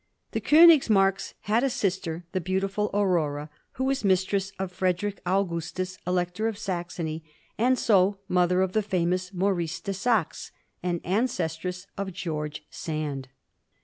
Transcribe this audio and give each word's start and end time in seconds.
The 0.31 0.41
Konigsmarks 0.41 1.35
had 1.41 1.63
a 1.63 1.69
sister, 1.69 2.25
the 2.31 2.41
beautiful 2.41 2.89
Aurora, 2.91 3.51
who 3.73 3.83
was 3.83 4.03
mistress 4.03 4.51
of 4.57 4.71
Frederick 4.71 5.21
Augustus, 5.27 5.99
Elector 6.07 6.47
of 6.47 6.57
Saxony, 6.57 7.23
and 7.55 7.77
so 7.77 8.17
mother 8.27 8.61
of 8.63 8.71
the 8.71 8.81
famous 8.81 9.31
Maurice 9.31 9.79
de 9.79 9.93
Saxe, 9.93 10.51
and 10.81 11.01
ancestress 11.05 11.85
of 11.99 12.13
George 12.13 12.65
Sand. 12.71 13.27